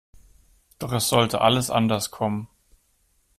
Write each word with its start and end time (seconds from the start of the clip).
Doch 0.79 0.93
es 0.93 1.09
sollte 1.09 1.41
alles 1.41 1.69
anders 1.69 2.09
kommen. 2.09 2.47